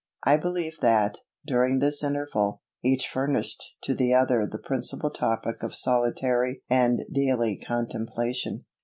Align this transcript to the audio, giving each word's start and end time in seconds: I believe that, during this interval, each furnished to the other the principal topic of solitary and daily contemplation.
I 0.23 0.35
believe 0.35 0.79
that, 0.79 1.19
during 1.45 1.77
this 1.77 2.03
interval, 2.03 2.63
each 2.83 3.07
furnished 3.07 3.63
to 3.83 3.93
the 3.93 4.15
other 4.15 4.47
the 4.47 4.57
principal 4.57 5.11
topic 5.11 5.61
of 5.61 5.75
solitary 5.75 6.63
and 6.71 7.01
daily 7.13 7.59
contemplation. 7.59 8.65